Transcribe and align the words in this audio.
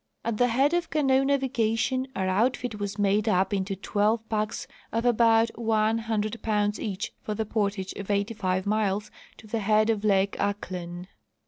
At 0.25 0.37
the 0.37 0.47
head 0.47 0.73
of 0.73 0.89
canoe 0.89 1.23
navigation 1.23 2.07
our 2.15 2.27
outfit 2.27 2.79
was 2.79 2.97
made 2.97 3.29
up 3.29 3.53
into 3.53 3.75
twelve 3.75 4.27
packs 4.29 4.65
of 4.91 5.05
about 5.05 5.51
one 5.59 5.99
hundred 5.99 6.41
pounds 6.41 6.79
each 6.79 7.13
for 7.21 7.35
the 7.35 7.45
portage 7.45 7.93
of 7.93 8.09
eighty 8.09 8.33
five 8.33 8.65
miles 8.65 9.11
to 9.37 9.45
the 9.45 9.59
head 9.59 9.91
of 9.91 10.03
lake 10.03 10.35
Ahklen. 10.39 11.05